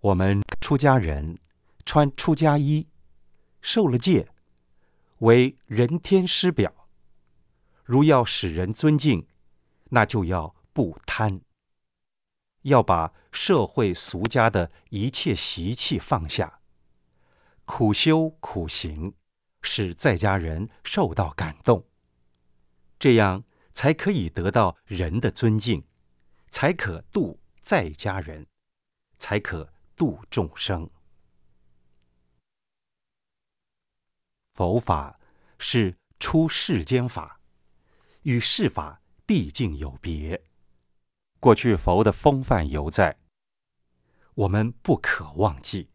[0.00, 1.40] 我们出家人
[1.84, 2.86] 穿出家衣，
[3.60, 4.28] 受了戒，
[5.18, 6.88] 为人天师表。
[7.82, 9.26] 如要使人尊敬，
[9.90, 11.40] 那就要不贪，
[12.62, 16.60] 要把社会俗家的一切习气放下，
[17.64, 19.14] 苦修苦行，
[19.62, 21.84] 使在家人受到感动，
[23.00, 23.42] 这样
[23.74, 25.82] 才可以得到人的尊敬，
[26.50, 28.46] 才可度在家人，
[29.18, 29.72] 才可。
[29.98, 30.88] 度众生，
[34.54, 35.18] 佛法
[35.58, 37.40] 是出世间法，
[38.22, 40.40] 与世法毕竟有别。
[41.40, 43.18] 过去佛的风范犹在，
[44.34, 45.90] 我们不可忘记。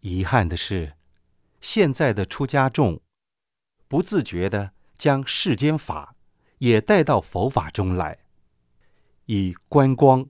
[0.00, 0.96] 遗憾的是，
[1.60, 2.98] 现在的出家众
[3.88, 6.16] 不自觉的将世间法
[6.56, 8.24] 也带到佛法中来，
[9.26, 10.26] 以观光。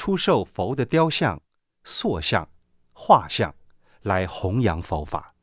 [0.00, 1.42] 出售佛的雕像、
[1.84, 2.48] 塑像、
[2.94, 3.54] 画像，
[4.00, 5.34] 来弘扬佛法。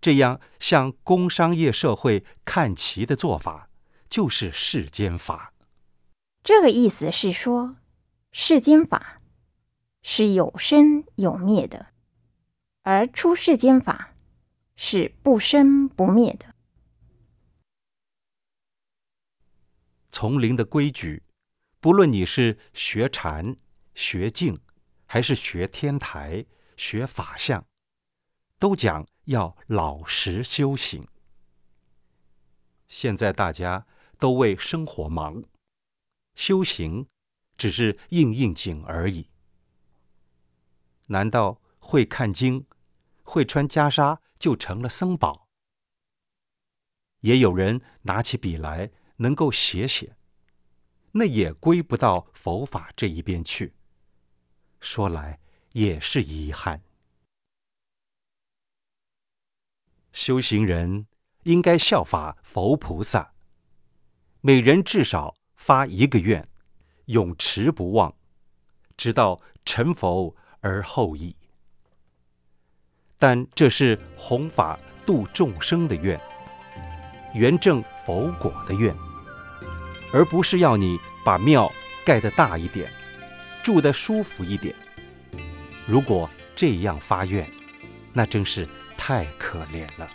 [0.00, 3.68] 这样向工商业社会看齐的做法，
[4.08, 5.52] 就是世间法。
[6.44, 7.74] 这个意思是说，
[8.30, 9.20] 世间法
[10.04, 11.88] 是有生有灭的，
[12.82, 14.14] 而出世间法
[14.76, 16.54] 是不生不灭的。
[20.12, 21.24] 丛林的规矩。
[21.82, 23.56] 不论你是学禅、
[23.96, 24.56] 学静，
[25.04, 27.66] 还是学天台、学法相，
[28.60, 31.04] 都讲要老实修行。
[32.86, 33.84] 现在大家
[34.20, 35.42] 都为生活忙，
[36.36, 37.08] 修行
[37.58, 39.28] 只是应应景而已。
[41.08, 42.64] 难道会看经、
[43.24, 45.48] 会穿袈裟就成了僧宝？
[47.22, 50.14] 也有人拿起笔来能够写写。
[51.12, 53.72] 那也归不到佛法这一边去。
[54.80, 55.38] 说来
[55.72, 56.82] 也是遗憾。
[60.12, 61.06] 修行人
[61.44, 63.32] 应该效法佛菩萨，
[64.40, 66.46] 每人至少发一个愿，
[67.06, 68.14] 永持不忘，
[68.96, 71.34] 直到成佛而后已。
[73.18, 76.20] 但这是弘法度众生的愿，
[77.34, 79.11] 圆证佛果的愿。
[80.12, 81.72] 而不是要你把庙
[82.04, 82.90] 盖得大一点，
[83.62, 84.74] 住得舒服一点。
[85.86, 87.50] 如果这样发愿，
[88.12, 90.08] 那真是太可怜了。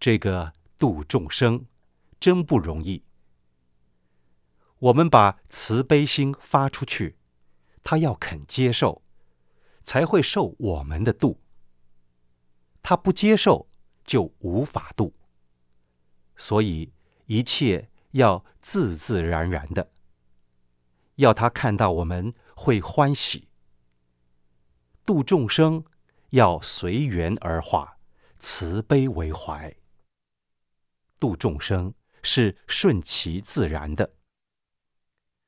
[0.00, 1.66] 这个度众生
[2.20, 3.02] 真不容易。
[4.78, 7.16] 我们把慈悲心发出去，
[7.82, 9.02] 他要肯接受，
[9.82, 11.40] 才会受我们的度。
[12.80, 13.68] 他不接受，
[14.04, 15.14] 就无法度。
[16.36, 16.92] 所以
[17.26, 19.90] 一切要自自然然的，
[21.16, 23.48] 要他看到我们会欢喜。
[25.04, 25.84] 度众生
[26.30, 27.98] 要随缘而化，
[28.38, 29.74] 慈悲为怀。
[31.18, 31.92] 度众生
[32.22, 34.14] 是顺其自然的，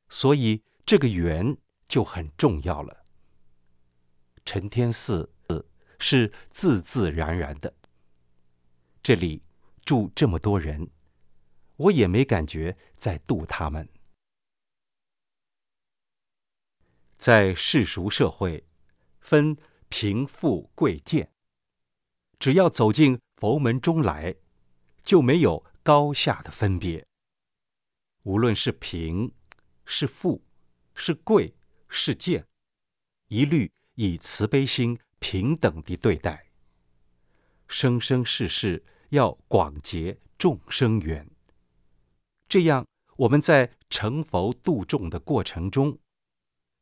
[0.09, 1.57] 所以这个缘
[1.89, 3.05] 就很重要了。
[4.45, 5.33] 承天寺
[5.99, 7.75] 是自自然然的，
[9.03, 9.43] 这里
[9.85, 10.91] 住这么多人，
[11.77, 13.89] 我也没感觉在度他们。
[17.19, 18.65] 在世俗社会，
[19.21, 19.55] 分
[19.91, 21.31] 贫富贵贱，
[22.39, 24.35] 只要走进佛门中来。
[25.11, 27.05] 就没有高下的分别。
[28.23, 29.33] 无论是贫，
[29.85, 30.41] 是富，
[30.95, 31.53] 是贵，
[31.89, 32.47] 是贱，
[33.27, 36.47] 一律以慈悲心平等地对待。
[37.67, 41.29] 生生世世要广结众生缘，
[42.47, 42.87] 这样
[43.17, 45.99] 我们在成佛度众的过程中，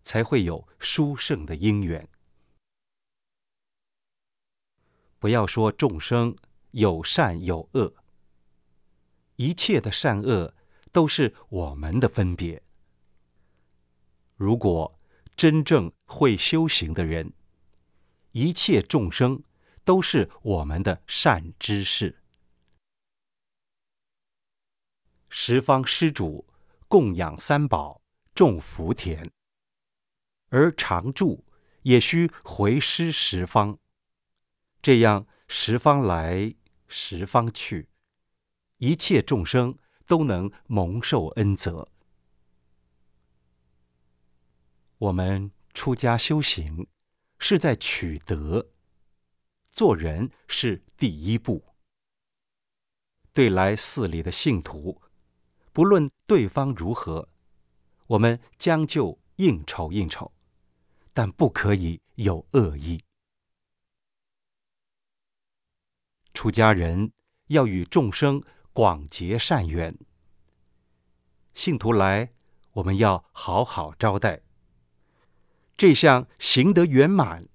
[0.05, 2.07] 才会有殊胜的因缘。
[5.19, 6.37] 不要说众生
[6.73, 7.95] 有善有恶。
[9.39, 10.53] 一切的善恶
[10.91, 12.61] 都是我们的分别。
[14.35, 14.99] 如果
[15.37, 17.33] 真正会修行的人，
[18.33, 19.41] 一切众生
[19.85, 22.19] 都是我们的善知识。
[25.29, 26.45] 十方施主
[26.89, 28.03] 供养三宝，
[28.35, 29.31] 种福田，
[30.49, 31.45] 而常住
[31.83, 33.79] 也需回施十方，
[34.83, 36.53] 这样十方来，
[36.89, 37.89] 十方去，
[38.79, 39.77] 一切众生
[40.07, 41.89] 都能蒙受恩泽。
[44.99, 46.89] 我们出家修行，
[47.39, 48.71] 是在取得。
[49.71, 51.65] 做人是第一步。
[53.33, 55.01] 对来寺里的信徒，
[55.73, 57.29] 不论对方如何，
[58.09, 60.33] 我们将就应酬应酬，
[61.13, 63.05] 但不可以有恶意。
[66.35, 67.13] 出家人
[67.47, 68.43] 要与众生
[68.79, 69.99] 广结善缘，
[71.53, 72.33] 信徒来，
[72.75, 74.43] 我们要好好招待。
[75.77, 77.49] 这项行得圆满，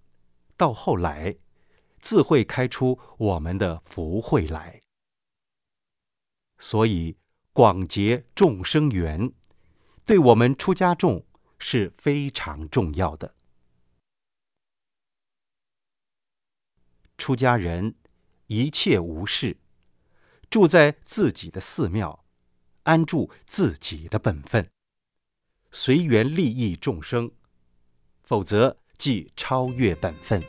[0.57, 1.37] 到后来。
[2.01, 4.81] 自会开出我们的福慧来，
[6.57, 7.15] 所以
[7.53, 9.31] 广结众生缘，
[10.03, 11.25] 对我们出家众
[11.57, 13.33] 是非常重要的。
[17.17, 17.95] 出家人
[18.47, 19.55] 一切无事，
[20.53, 22.25] 住在自己的寺庙，
[22.83, 24.69] 安住自己的本分，
[25.71, 27.31] 随缘利益众生，
[28.21, 30.43] 否则即超越本分。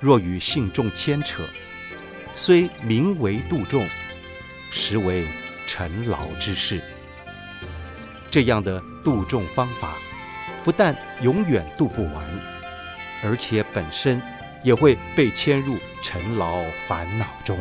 [0.00, 1.48] 若与信众牵扯，
[2.34, 3.86] 虽名为度众，
[4.72, 5.28] 实为
[5.68, 6.82] 尘劳之事。
[8.32, 9.96] 这样的度众方法，
[10.64, 12.28] 不但永远度不完，
[13.22, 14.20] 而且本身
[14.64, 17.56] 也会被牵入尘劳烦恼中。